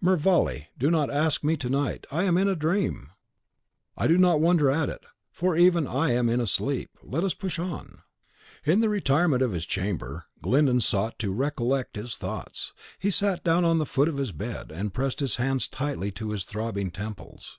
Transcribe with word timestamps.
"Mervale, 0.00 0.66
do 0.78 0.88
not 0.88 1.10
ask 1.10 1.42
me 1.42 1.56
to 1.56 1.68
night! 1.68 2.06
I 2.12 2.22
am 2.22 2.38
in 2.38 2.46
a 2.46 2.54
dream." 2.54 3.10
"I 3.96 4.06
do 4.06 4.16
not 4.16 4.40
wonder 4.40 4.70
at 4.70 4.88
it, 4.88 5.02
for 5.32 5.56
even 5.56 5.88
I 5.88 6.12
am 6.12 6.28
in 6.28 6.40
a 6.40 6.46
sleep. 6.46 6.96
Let 7.02 7.24
us 7.24 7.34
push 7.34 7.58
on." 7.58 8.02
In 8.62 8.82
the 8.82 8.88
retirement 8.88 9.42
of 9.42 9.50
his 9.50 9.66
chamber, 9.66 10.26
Glyndon 10.42 10.80
sought 10.80 11.18
to 11.18 11.32
recollect 11.32 11.96
his 11.96 12.16
thoughts. 12.16 12.72
He 13.00 13.10
sat 13.10 13.42
down 13.42 13.64
on 13.64 13.78
the 13.78 13.84
foot 13.84 14.06
of 14.06 14.18
his 14.18 14.30
bed, 14.30 14.70
and 14.70 14.94
pressed 14.94 15.18
his 15.18 15.34
hands 15.42 15.66
tightly 15.66 16.12
to 16.12 16.30
his 16.30 16.44
throbbing 16.44 16.92
temples. 16.92 17.58